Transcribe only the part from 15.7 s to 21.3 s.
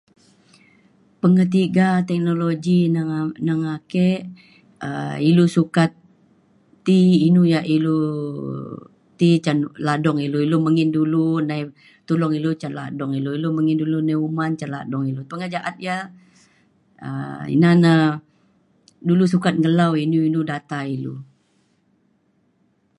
ya um ina na dulue sukat nge'lau inou-inou data ilou